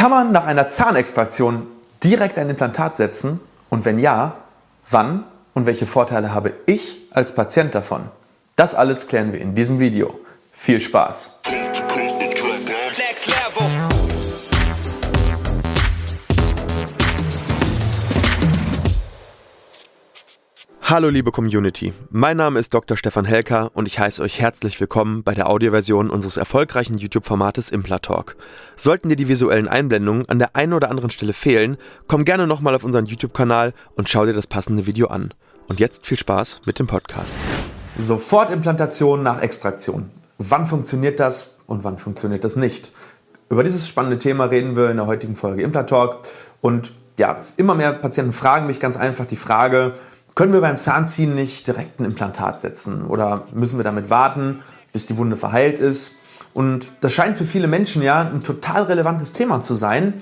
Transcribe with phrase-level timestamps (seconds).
[0.00, 1.66] Kann man nach einer Zahnextraktion
[2.02, 3.38] direkt ein Implantat setzen?
[3.68, 4.36] Und wenn ja,
[4.88, 8.08] wann und welche Vorteile habe ich als Patient davon?
[8.56, 10.18] Das alles klären wir in diesem Video.
[10.54, 11.40] Viel Spaß!
[20.90, 22.96] Hallo liebe Community, mein Name ist Dr.
[22.96, 28.34] Stefan Helker und ich heiße euch herzlich willkommen bei der Audioversion unseres erfolgreichen YouTube-Formates Implatalk.
[28.74, 31.76] Sollten dir die visuellen Einblendungen an der einen oder anderen Stelle fehlen,
[32.08, 35.32] komm gerne nochmal auf unseren YouTube-Kanal und schau dir das passende Video an.
[35.68, 37.36] Und jetzt viel Spaß mit dem Podcast.
[37.96, 40.10] Sofortimplantation nach Extraktion.
[40.38, 42.90] Wann funktioniert das und wann funktioniert das nicht?
[43.48, 46.16] Über dieses spannende Thema reden wir in der heutigen Folge Implatalk
[46.60, 49.94] und ja, immer mehr Patienten fragen mich ganz einfach die Frage,
[50.40, 55.04] können wir beim Zahnziehen nicht direkt ein Implantat setzen oder müssen wir damit warten, bis
[55.04, 56.14] die Wunde verheilt ist?
[56.54, 60.14] Und das scheint für viele Menschen ja ein total relevantes Thema zu sein.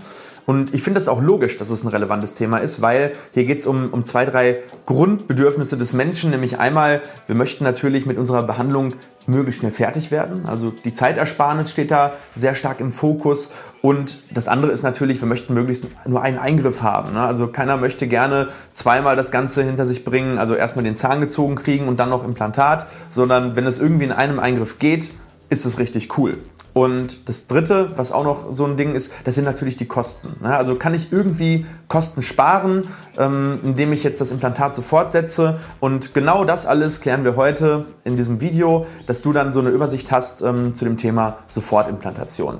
[0.48, 3.58] Und ich finde das auch logisch, dass es ein relevantes Thema ist, weil hier geht
[3.58, 6.30] es um, um zwei, drei Grundbedürfnisse des Menschen.
[6.30, 8.94] Nämlich einmal, wir möchten natürlich mit unserer Behandlung
[9.26, 10.46] möglichst schnell fertig werden.
[10.46, 13.52] Also die Zeitersparnis steht da sehr stark im Fokus.
[13.82, 17.12] Und das andere ist natürlich, wir möchten möglichst nur einen Eingriff haben.
[17.12, 17.20] Ne?
[17.20, 21.56] Also keiner möchte gerne zweimal das Ganze hinter sich bringen, also erstmal den Zahn gezogen
[21.56, 25.10] kriegen und dann noch Implantat, sondern wenn es irgendwie in einem Eingriff geht,
[25.50, 26.38] ist es richtig cool.
[26.78, 30.36] Und das Dritte, was auch noch so ein Ding ist, das sind natürlich die Kosten.
[30.40, 30.56] Ne?
[30.56, 32.86] Also kann ich irgendwie Kosten sparen,
[33.18, 35.58] ähm, indem ich jetzt das Implantat sofort setze.
[35.80, 39.70] Und genau das alles klären wir heute in diesem Video, dass du dann so eine
[39.70, 42.58] Übersicht hast ähm, zu dem Thema Sofortimplantation.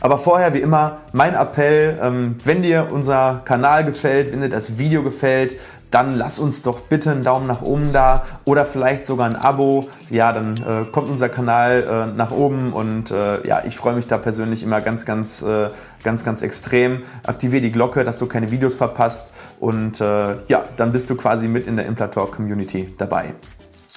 [0.00, 4.78] Aber vorher, wie immer, mein Appell, ähm, wenn dir unser Kanal gefällt, wenn dir das
[4.78, 5.56] Video gefällt,
[5.90, 9.88] dann lass uns doch bitte einen Daumen nach oben da oder vielleicht sogar ein Abo.
[10.10, 14.06] Ja, dann äh, kommt unser Kanal äh, nach oben und äh, ja, ich freue mich
[14.06, 15.68] da persönlich immer ganz, ganz, äh,
[16.02, 17.02] ganz, ganz extrem.
[17.24, 21.48] Aktiviere die Glocke, dass du keine Videos verpasst und äh, ja, dann bist du quasi
[21.48, 23.32] mit in der Implantor Community dabei.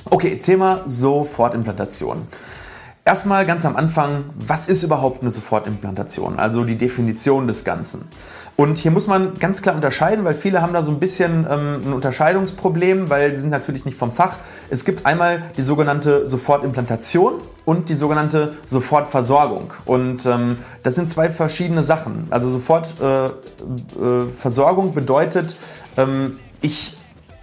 [0.10, 2.28] Okay, Thema Sofortimplantation.
[3.10, 6.38] Erstmal ganz am Anfang, was ist überhaupt eine Sofortimplantation?
[6.38, 8.08] Also die Definition des Ganzen.
[8.56, 11.82] Und hier muss man ganz klar unterscheiden, weil viele haben da so ein bisschen ähm,
[11.88, 14.38] ein Unterscheidungsproblem, weil sie sind natürlich nicht vom Fach.
[14.70, 19.74] Es gibt einmal die sogenannte Sofortimplantation und die sogenannte Sofortversorgung.
[19.86, 22.28] Und ähm, das sind zwei verschiedene Sachen.
[22.30, 25.58] Also Sofortversorgung äh, äh, bedeutet,
[25.98, 26.99] ähm, ich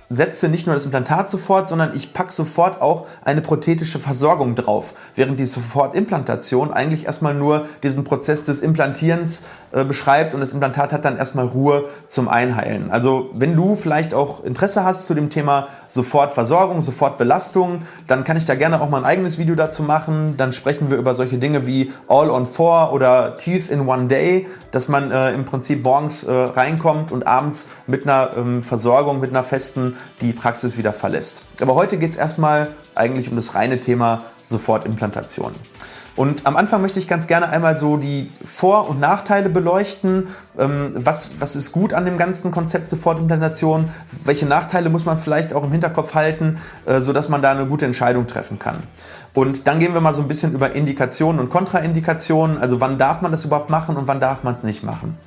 [0.08, 4.94] setze nicht nur das Implantat sofort, sondern ich packe sofort auch eine prothetische Versorgung drauf.
[5.14, 10.92] Während die Sofortimplantation eigentlich erstmal nur diesen Prozess des Implantierens äh, beschreibt und das Implantat
[10.92, 12.90] hat dann erstmal Ruhe zum Einheilen.
[12.90, 18.44] Also wenn du vielleicht auch Interesse hast zu dem Thema Sofortversorgung, Sofortbelastung, dann kann ich
[18.44, 20.36] da gerne auch mal ein eigenes Video dazu machen.
[20.36, 24.46] Dann sprechen wir über solche Dinge wie All on Four oder Teeth in One Day,
[24.70, 29.30] dass man äh, im Prinzip morgens äh, reinkommt und abends mit einer ähm, Versorgung, mit
[29.30, 31.44] einer festen die Praxis wieder verlässt.
[31.60, 35.54] Aber heute geht es erstmal eigentlich um das reine Thema Sofortimplantation.
[36.16, 40.28] Und am Anfang möchte ich ganz gerne einmal so die Vor- und Nachteile beleuchten.
[40.58, 43.90] Ähm, was, was ist gut an dem ganzen Konzept Sofortimplantation?
[44.24, 47.84] Welche Nachteile muss man vielleicht auch im Hinterkopf halten, äh, sodass man da eine gute
[47.84, 48.82] Entscheidung treffen kann?
[49.34, 52.58] Und dann gehen wir mal so ein bisschen über Indikationen und Kontraindikationen.
[52.58, 55.18] Also wann darf man das überhaupt machen und wann darf man es nicht machen?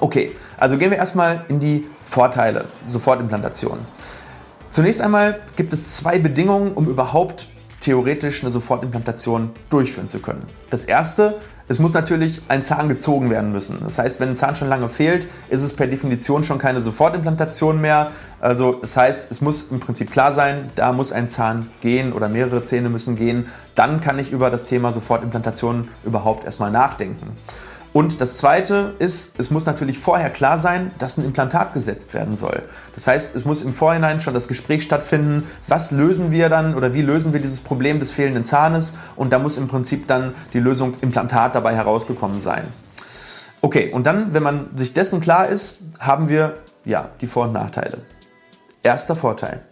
[0.00, 3.78] Okay, also gehen wir erstmal in die Vorteile Sofortimplantation.
[4.68, 7.48] Zunächst einmal gibt es zwei Bedingungen, um überhaupt
[7.80, 10.42] theoretisch eine Sofortimplantation durchführen zu können.
[10.70, 11.36] Das erste,
[11.68, 13.78] es muss natürlich ein Zahn gezogen werden müssen.
[13.82, 17.80] Das heißt, wenn ein Zahn schon lange fehlt, ist es per Definition schon keine Sofortimplantation
[17.80, 18.10] mehr.
[18.40, 22.28] Also das heißt, es muss im Prinzip klar sein, da muss ein Zahn gehen oder
[22.28, 23.46] mehrere Zähne müssen gehen.
[23.74, 27.36] Dann kann ich über das Thema Sofortimplantation überhaupt erstmal nachdenken.
[27.92, 32.36] Und das Zweite ist, es muss natürlich vorher klar sein, dass ein Implantat gesetzt werden
[32.36, 32.62] soll.
[32.94, 36.94] Das heißt, es muss im Vorhinein schon das Gespräch stattfinden, was lösen wir dann oder
[36.94, 40.60] wie lösen wir dieses Problem des fehlenden Zahnes und da muss im Prinzip dann die
[40.60, 42.68] Lösung Implantat dabei herausgekommen sein.
[43.60, 47.52] Okay, und dann, wenn man sich dessen klar ist, haben wir ja die Vor- und
[47.52, 48.02] Nachteile.
[48.82, 49.62] Erster Vorteil.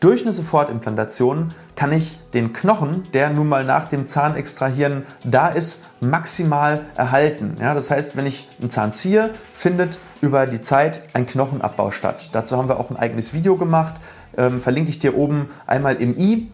[0.00, 5.84] Durch eine Sofortimplantation kann ich den Knochen, der nun mal nach dem Zahnextrahieren da ist,
[6.00, 7.56] maximal erhalten.
[7.60, 12.30] Ja, das heißt, wenn ich einen Zahn ziehe, findet über die Zeit ein Knochenabbau statt.
[12.32, 13.94] Dazu haben wir auch ein eigenes Video gemacht,
[14.36, 16.52] ähm, verlinke ich dir oben einmal im i.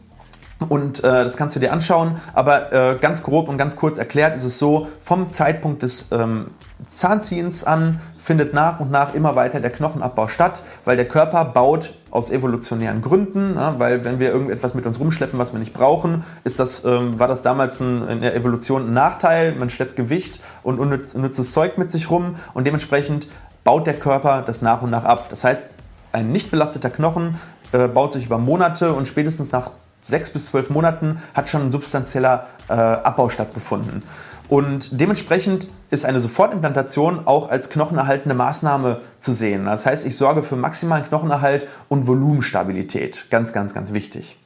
[0.69, 2.17] Und äh, das kannst du dir anschauen.
[2.35, 6.51] Aber äh, ganz grob und ganz kurz erklärt ist es so, vom Zeitpunkt des ähm,
[6.87, 11.95] Zahnziehens an findet nach und nach immer weiter der Knochenabbau statt, weil der Körper baut
[12.11, 16.25] aus evolutionären Gründen, ja, weil wenn wir irgendetwas mit uns rumschleppen, was wir nicht brauchen,
[16.45, 19.55] ist das, ähm, war das damals ein, in der Evolution ein Nachteil.
[19.55, 23.29] Man schleppt Gewicht und unnütz, unnützes Zeug mit sich rum und dementsprechend
[23.65, 25.29] baut der Körper das nach und nach ab.
[25.31, 25.77] Das heißt,
[26.13, 27.37] ein nicht belasteter Knochen
[27.73, 31.71] äh, baut sich über Monate und spätestens nach sechs bis zwölf Monaten hat schon ein
[31.71, 34.03] substanzieller äh, Abbau stattgefunden.
[34.49, 39.65] Und dementsprechend ist eine Sofortimplantation auch als knochenerhaltende Maßnahme zu sehen.
[39.65, 43.27] Das heißt, ich sorge für maximalen Knochenerhalt und Volumenstabilität.
[43.31, 44.37] Ganz, ganz, ganz wichtig.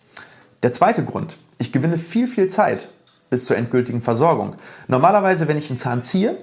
[0.63, 2.89] Der zweite Grund, ich gewinne viel, viel Zeit
[3.31, 4.55] bis zur endgültigen Versorgung.
[4.87, 6.37] Normalerweise, wenn ich einen Zahn ziehe,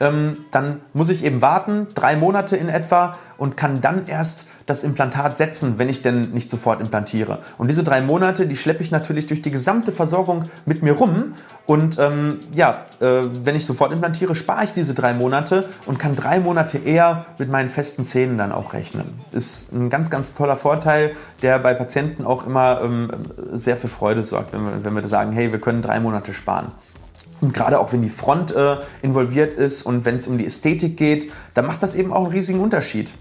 [0.00, 4.82] ähm, dann muss ich eben warten, drei Monate in etwa, und kann dann erst das
[4.82, 7.40] Implantat setzen, wenn ich denn nicht sofort implantiere.
[7.58, 11.32] Und diese drei Monate, die schleppe ich natürlich durch die gesamte Versorgung mit mir rum.
[11.66, 16.16] Und ähm, ja, äh, wenn ich sofort implantiere, spare ich diese drei Monate und kann
[16.16, 19.20] drei Monate eher mit meinen festen Zähnen dann auch rechnen.
[19.32, 21.12] Ist ein ganz, ganz toller Vorteil,
[21.42, 23.10] der bei Patienten auch immer ähm,
[23.50, 26.72] sehr für Freude sorgt, wenn wir, wenn wir sagen, hey, wir können drei Monate sparen.
[27.40, 30.96] Und gerade auch wenn die Front äh, involviert ist und wenn es um die Ästhetik
[30.96, 33.14] geht, dann macht das eben auch einen riesigen Unterschied.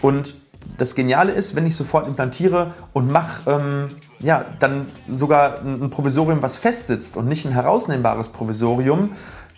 [0.00, 0.34] Und
[0.78, 3.88] das Geniale ist, wenn ich sofort implantiere und mache ähm,
[4.20, 9.10] ja, dann sogar ein Provisorium, was festsitzt und nicht ein herausnehmbares Provisorium,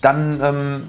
[0.02, 0.82] dann ähm,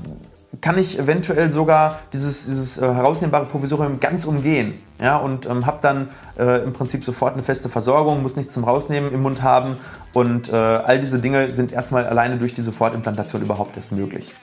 [0.61, 4.81] kann ich eventuell sogar dieses, dieses äh, herausnehmbare Provisorium ganz umgehen.
[4.99, 6.09] Ja, und ähm, habe dann
[6.39, 9.77] äh, im Prinzip sofort eine feste Versorgung, muss nichts zum Rausnehmen im Mund haben.
[10.13, 14.33] Und äh, all diese Dinge sind erstmal alleine durch die Sofortimplantation überhaupt erst möglich.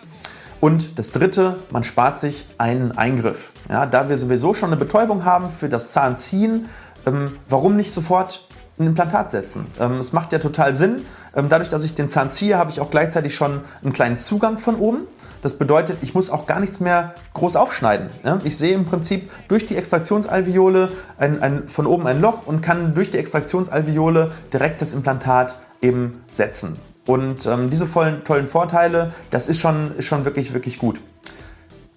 [0.65, 3.53] Und das dritte, man spart sich einen Eingriff.
[3.69, 6.71] Ja, da wir sowieso schon eine Betäubung haben für das Zahnziehen,
[7.05, 9.67] ähm, warum nicht sofort ein Implantat setzen.
[9.79, 11.03] Ähm, es macht ja total Sinn.
[11.37, 14.57] Ähm, dadurch, dass ich den Zahn ziehe, habe ich auch gleichzeitig schon einen kleinen Zugang
[14.57, 15.03] von oben.
[15.43, 18.09] Das bedeutet, ich muss auch gar nichts mehr groß aufschneiden.
[18.45, 20.89] Ich sehe im Prinzip durch die Extraktionsalveole
[21.19, 26.23] ein, ein, von oben ein Loch und kann durch die Extraktionsalveole direkt das Implantat eben
[26.27, 26.79] setzen.
[27.07, 31.01] Und ähm, diese vollen, tollen Vorteile, das ist schon, ist schon wirklich, wirklich gut.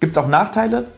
[0.00, 0.88] Gibt es auch Nachteile?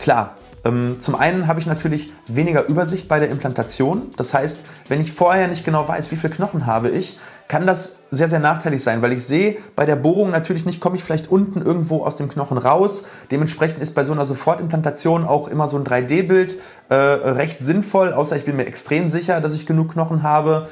[0.00, 4.10] Klar, ähm, zum einen habe ich natürlich weniger Übersicht bei der Implantation.
[4.16, 7.18] Das heißt, wenn ich vorher nicht genau weiß, wie viele Knochen habe ich,
[7.48, 10.96] kann das sehr, sehr nachteilig sein, weil ich sehe bei der Bohrung natürlich nicht, komme
[10.96, 13.06] ich vielleicht unten irgendwo aus dem Knochen raus.
[13.30, 16.56] Dementsprechend ist bei so einer Sofortimplantation auch immer so ein 3D-Bild
[16.90, 20.68] äh, recht sinnvoll, außer ich bin mir extrem sicher, dass ich genug Knochen habe.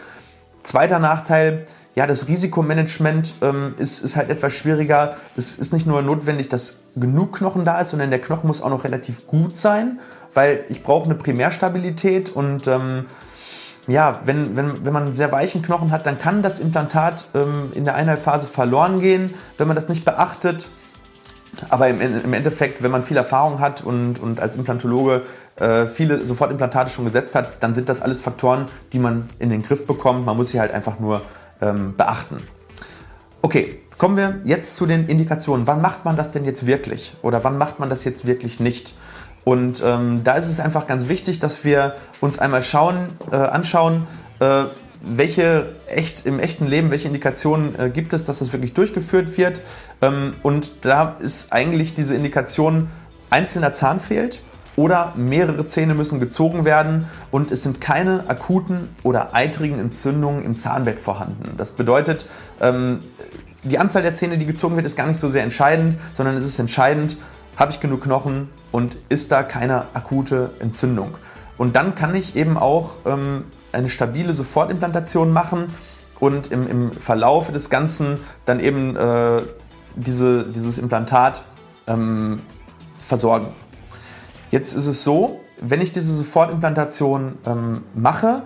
[0.63, 1.65] Zweiter Nachteil,
[1.95, 5.17] ja, das Risikomanagement ähm, ist, ist halt etwas schwieriger.
[5.37, 8.71] Es ist nicht nur notwendig, dass genug Knochen da ist, sondern der Knochen muss auch
[8.71, 10.01] noch relativ gut sein,
[10.35, 13.07] weil ich brauche eine Primärstabilität und ähm,
[13.89, 17.73] ja, wenn, wenn, wenn man einen sehr weichen Knochen hat, dann kann das Implantat ähm,
[17.75, 20.69] in der Einheilphase verloren gehen, wenn man das nicht beachtet.
[21.71, 25.23] Aber im, im Endeffekt, wenn man viel Erfahrung hat und, und als Implantologe
[25.57, 29.63] äh, viele Sofortimplantate schon gesetzt hat, dann sind das alles Faktoren, die man in den
[29.63, 30.25] Griff bekommt.
[30.27, 31.23] Man muss sie halt einfach nur
[31.61, 32.39] ähm, beachten.
[33.43, 35.67] Okay, kommen wir jetzt zu den Indikationen.
[35.67, 37.15] Wann macht man das denn jetzt wirklich?
[37.23, 38.95] Oder wann macht man das jetzt wirklich nicht?
[39.45, 44.07] Und ähm, da ist es einfach ganz wichtig, dass wir uns einmal schauen, äh, anschauen,
[44.41, 44.65] äh,
[45.01, 49.63] welche echt im echten Leben, welche Indikationen äh, gibt es, dass das wirklich durchgeführt wird.
[50.03, 52.89] Ähm, und da ist eigentlich diese Indikation,
[53.31, 54.41] einzelner Zahn fehlt
[54.79, 60.57] oder mehrere Zähne müssen gezogen werden und es sind keine akuten oder eitrigen Entzündungen im
[60.57, 61.57] Zahnbett vorhanden.
[61.57, 62.27] Das bedeutet,
[62.61, 63.01] ähm,
[63.65, 66.45] die Anzahl der Zähne, die gezogen wird, ist gar nicht so sehr entscheidend, sondern es
[66.45, 67.17] ist entscheidend,
[67.57, 71.19] habe ich genug Knochen und ist da keine akute Entzündung.
[71.57, 75.67] Und dann kann ich eben auch ähm, eine stabile Sofortimplantation machen
[76.21, 79.43] und im, im Verlauf des Ganzen dann eben äh,
[79.97, 81.43] diese, dieses Implantat
[81.89, 82.39] ähm,
[83.01, 83.49] versorgen.
[84.51, 88.43] Jetzt ist es so, wenn ich diese Sofortimplantation ähm, mache,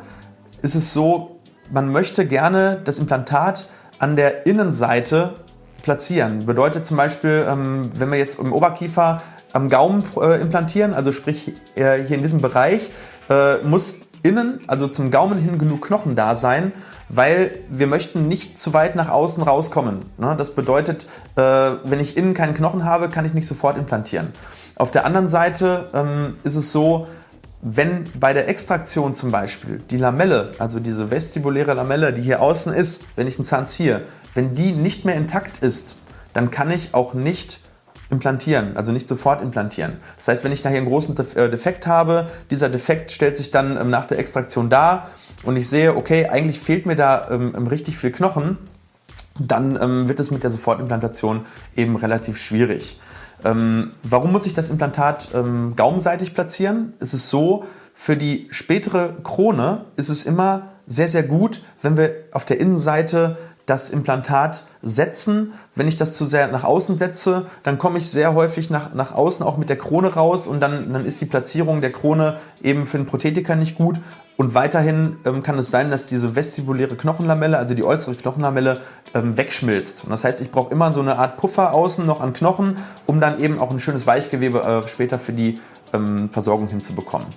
[0.63, 1.41] ist es so,
[1.71, 3.69] man möchte gerne das Implantat
[3.99, 5.35] an der Innenseite
[5.83, 6.47] platzieren.
[6.47, 11.53] Bedeutet zum Beispiel, ähm, wenn wir jetzt im Oberkiefer am Gaumen äh, implantieren, also sprich
[11.75, 12.91] äh, hier in diesem Bereich,
[13.29, 16.73] äh, muss innen, also zum Gaumen hin genug Knochen da sein,
[17.09, 20.05] weil wir möchten nicht zu weit nach außen rauskommen.
[20.17, 20.35] Ne?
[20.39, 21.07] Das bedeutet,
[21.37, 21.43] äh,
[21.85, 24.33] wenn ich innen keinen Knochen habe, kann ich nicht sofort implantieren.
[24.77, 27.07] Auf der anderen Seite ähm, ist es so,
[27.63, 32.75] wenn bei der Extraktion zum Beispiel die Lamelle, also diese vestibuläre Lamelle, die hier außen
[32.75, 34.03] ist, wenn ich einen Zahn ziehe,
[34.35, 35.95] wenn die nicht mehr intakt ist,
[36.33, 37.61] dann kann ich auch nicht
[38.11, 39.95] implantieren, also nicht sofort implantieren.
[40.17, 43.51] Das heißt, wenn ich da hier einen großen äh, Defekt habe, dieser Defekt stellt sich
[43.51, 45.11] dann ähm, nach der Extraktion dar
[45.45, 48.59] und ich sehe, okay, eigentlich fehlt mir da ähm, ähm richtig viel Knochen,
[49.39, 53.01] dann ähm, wird es mit der Sofortimplantation eben relativ schwierig.
[53.45, 56.95] Ähm, warum muss ich das Implantat ähm, gaumenseitig platzieren?
[57.01, 62.13] Es ist so, für die spätere Krone ist es immer sehr, sehr gut, wenn wir
[62.33, 65.53] auf der Innenseite das Implantat setzen.
[65.75, 69.13] Wenn ich das zu sehr nach außen setze, dann komme ich sehr häufig nach, nach
[69.13, 72.87] außen auch mit der Krone raus und dann, dann ist die Platzierung der Krone eben
[72.87, 74.01] für den Prothetiker nicht gut.
[74.37, 78.81] Und weiterhin ähm, kann es sein, dass diese vestibuläre Knochenlamelle, also die äußere Knochenlamelle,
[79.15, 80.05] ähm, wegschmilzt.
[80.05, 83.21] Und das heißt, ich brauche immer so eine Art Puffer außen noch an Knochen, um
[83.21, 85.61] dann eben auch ein schönes Weichgewebe äh, später für die
[85.93, 87.29] ähm, Versorgung hinzubekommen.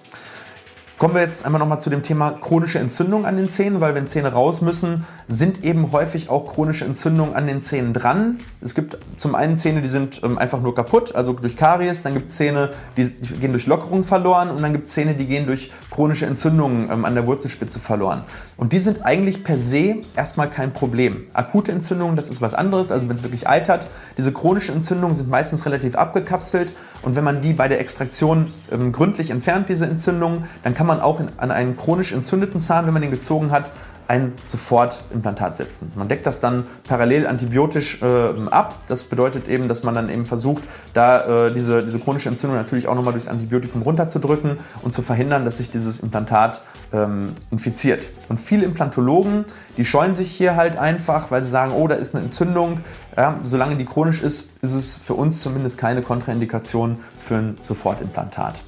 [0.97, 4.07] Kommen wir jetzt einmal nochmal zu dem Thema chronische Entzündung an den Zähnen, weil wenn
[4.07, 8.39] Zähne raus müssen, sind eben häufig auch chronische Entzündungen an den Zähnen dran.
[8.61, 12.13] Es gibt zum einen Zähne, die sind ähm, einfach nur kaputt, also durch Karies, dann
[12.13, 13.03] gibt es Zähne, die,
[13.41, 17.03] gehen durch Lockerung verloren und dann gibt es Zähne, die gehen durch chronische Entzündungen ähm,
[17.03, 18.23] an der Wurzelspitze verloren.
[18.55, 21.23] Und die sind eigentlich per se erstmal kein Problem.
[21.33, 23.89] Akute Entzündungen, das ist was anderes, also wenn es wirklich altert.
[24.17, 28.93] Diese chronischen Entzündungen sind meistens relativ abgekapselt und wenn man die bei der Extraktion ähm,
[28.93, 32.93] gründlich entfernt, diese Entzündungen, dann kann man auch in, an einen chronisch entzündeten Zahn, wenn
[32.93, 33.71] man den gezogen hat,
[34.07, 35.91] ein Sofortimplantat setzen.
[35.95, 38.05] Man deckt das dann parallel antibiotisch äh,
[38.51, 38.75] ab.
[38.87, 40.63] Das bedeutet eben, dass man dann eben versucht,
[40.93, 45.45] da äh, diese, diese chronische Entzündung natürlich auch nochmal durchs Antibiotikum runterzudrücken und zu verhindern,
[45.45, 46.61] dass sich dieses Implantat
[46.93, 48.07] ähm, infiziert.
[48.29, 49.45] Und viele Implantologen,
[49.77, 52.81] die scheuen sich hier halt einfach, weil sie sagen, oh, da ist eine Entzündung.
[53.17, 58.63] Ja, solange die chronisch ist, ist es für uns zumindest keine Kontraindikation für ein Sofortimplantat.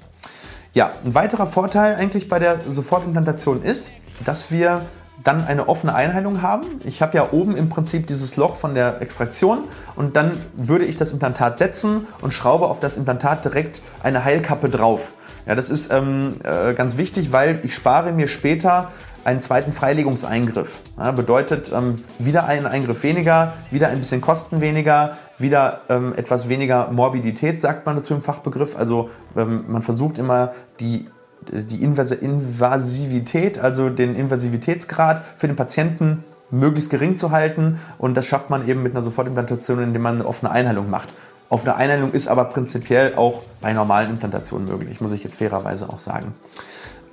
[0.77, 3.93] Ja, ein weiterer Vorteil eigentlich bei der Sofortimplantation ist,
[4.24, 4.84] dass wir
[5.24, 6.67] dann eine offene Einheilung haben.
[6.84, 9.63] Ich habe ja oben im Prinzip dieses Loch von der Extraktion
[9.96, 14.69] und dann würde ich das Implantat setzen und schraube auf das Implantat direkt eine Heilkappe
[14.69, 15.13] drauf.
[15.48, 18.91] Ja, das ist ähm, äh, ganz wichtig, weil ich spare mir später
[19.27, 20.79] einen zweiten Freilegungseingriff.
[20.98, 26.48] Ja, bedeutet ähm, wieder ein Eingriff weniger, wieder ein bisschen Kosten weniger, wieder ähm, etwas
[26.48, 28.77] weniger Morbidität, sagt man dazu im Fachbegriff.
[28.77, 31.07] Also ähm, man versucht immer die
[31.50, 37.79] die Invasivität, also den Invasivitätsgrad für den Patienten möglichst gering zu halten.
[37.98, 41.13] Und das schafft man eben mit einer Sofortimplantation, indem man eine offene Einheilung macht.
[41.48, 46.00] Offene Einheilung ist aber prinzipiell auch bei normalen Implantationen möglich, muss ich jetzt fairerweise auch
[46.00, 46.34] sagen.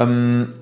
[0.00, 0.54] Ähm,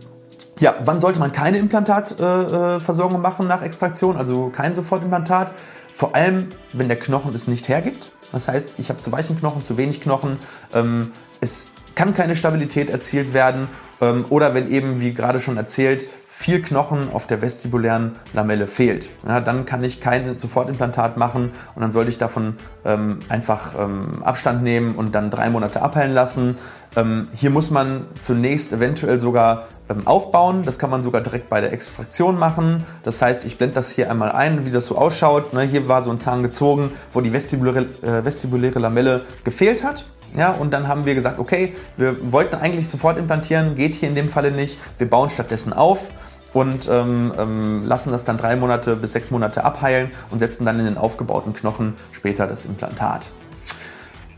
[0.60, 5.52] ja, wann sollte man keine Implantatversorgung äh, machen nach Extraktion, also kein Sofortimplantat?
[5.92, 8.12] Vor allem, wenn der Knochen es nicht hergibt.
[8.32, 10.38] Das heißt, ich habe zu weichen Knochen, zu wenig Knochen.
[10.72, 13.68] Ähm, es kann keine Stabilität erzielt werden
[14.00, 19.10] ähm, oder wenn eben, wie gerade schon erzählt, viel Knochen auf der vestibulären Lamelle fehlt.
[19.26, 24.22] Ja, dann kann ich kein Sofortimplantat machen und dann sollte ich davon ähm, einfach ähm,
[24.24, 26.56] Abstand nehmen und dann drei Monate abheilen lassen.
[26.96, 30.64] Ähm, hier muss man zunächst eventuell sogar ähm, aufbauen.
[30.64, 32.84] Das kann man sogar direkt bei der Extraktion machen.
[33.04, 35.52] Das heißt, ich blende das hier einmal ein, wie das so ausschaut.
[35.52, 40.06] Ne, hier war so ein Zahn gezogen, wo die vestibuläre, äh, vestibuläre Lamelle gefehlt hat.
[40.36, 44.14] Ja, und dann haben wir gesagt, okay, wir wollten eigentlich sofort implantieren, geht hier in
[44.14, 44.78] dem Falle nicht.
[44.98, 46.10] Wir bauen stattdessen auf
[46.52, 50.78] und ähm, ähm, lassen das dann drei Monate bis sechs Monate abheilen und setzen dann
[50.78, 53.30] in den aufgebauten Knochen später das Implantat.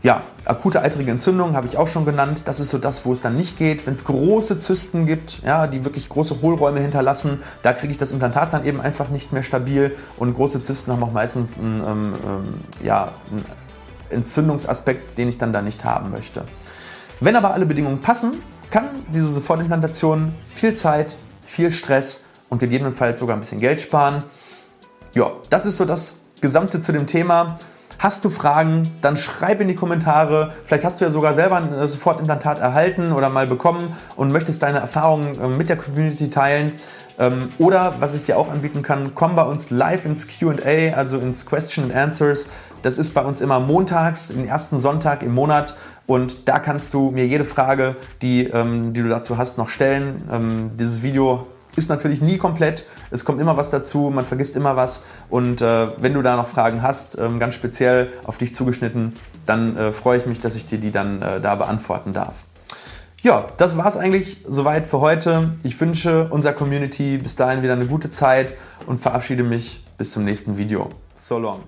[0.05, 2.43] Ja, akute eitrige Entzündung habe ich auch schon genannt.
[2.45, 3.87] Das ist so das, wo es dann nicht geht.
[3.87, 8.11] Wenn es große Zysten gibt, ja, die wirklich große Hohlräume hinterlassen, da kriege ich das
[8.11, 9.95] Implantat dann eben einfach nicht mehr stabil.
[10.17, 12.43] Und große Zysten haben auch meistens ein, ähm, ähm
[12.83, 13.43] ja, ein
[14.15, 16.45] Entzündungsaspekt, den ich dann da nicht haben möchte.
[17.19, 18.41] Wenn aber alle Bedingungen passen,
[18.71, 24.23] kann diese Sofortimplantation viel Zeit, viel Stress und gegebenenfalls sogar ein bisschen Geld sparen.
[25.13, 27.57] Ja, das ist so das Gesamte zu dem Thema.
[27.99, 30.53] Hast du Fragen, dann schreib in die Kommentare.
[30.65, 34.61] Vielleicht hast du ja sogar selber ein äh, Sofortimplantat erhalten oder mal bekommen und möchtest
[34.61, 36.73] deine Erfahrungen äh, mit der Community teilen.
[37.17, 41.17] Ähm, oder was ich dir auch anbieten kann, komm bei uns live ins QA, also
[41.17, 42.47] ins Question and Answers.
[42.81, 45.75] Das ist bei uns immer montags, den ersten Sonntag im Monat.
[46.07, 50.21] Und da kannst du mir jede Frage, die, ähm, die du dazu hast, noch stellen.
[50.31, 52.85] Ähm, dieses Video ist natürlich nie komplett.
[53.11, 55.05] Es kommt immer was dazu, man vergisst immer was.
[55.29, 59.13] Und äh, wenn du da noch Fragen hast, ähm, ganz speziell auf dich zugeschnitten,
[59.45, 62.45] dann äh, freue ich mich, dass ich dir die dann äh, da beantworten darf.
[63.25, 65.55] Ja, das war es eigentlich soweit für heute.
[65.63, 68.53] Ich wünsche unserer Community bis dahin wieder eine gute Zeit
[68.85, 70.89] und verabschiede mich bis zum nächsten Video.
[71.15, 71.63] So long.